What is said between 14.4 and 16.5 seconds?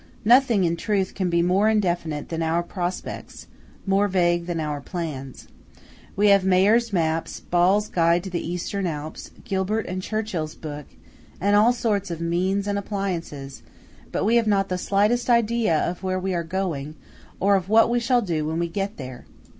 not the slightest idea of where we are